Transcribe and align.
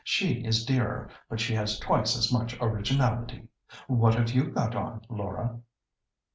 She 0.03 0.43
is 0.43 0.65
dearer, 0.65 1.11
but 1.29 1.39
she 1.39 1.53
has 1.53 1.77
twice 1.77 2.17
as 2.17 2.33
much 2.33 2.57
originality. 2.59 3.49
What 3.85 4.15
have 4.15 4.31
you 4.31 4.45
got 4.45 4.73
on, 4.75 5.01
Laura?" 5.09 5.59